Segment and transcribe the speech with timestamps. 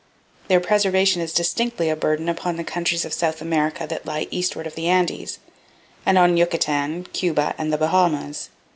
[0.47, 4.65] Their preservation is distinctly a burden upon the countries of South America that lie eastward
[4.65, 5.37] of the Andes,
[6.07, 8.49] and on Yucatan, Cuba and the Bahamas.